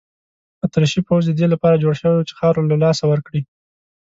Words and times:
اتریشي 0.65 1.01
پوځ 1.07 1.23
د 1.27 1.31
دې 1.39 1.47
لپاره 1.53 1.81
جوړ 1.83 1.93
شوی 1.99 2.13
وو 2.15 2.27
چې 2.29 2.37
خاوره 2.39 2.61
له 2.71 2.77
لاسه 2.83 3.03
ورکړي. 3.07 3.41